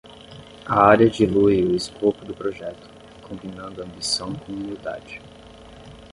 A 0.65 0.77
área 0.91 1.11
dilui 1.11 1.61
o 1.63 1.75
escopo 1.75 2.25
do 2.25 2.33
projeto, 2.33 2.89
combinando 3.21 3.83
ambição 3.83 4.33
com 4.33 4.51
humildade. 4.51 5.21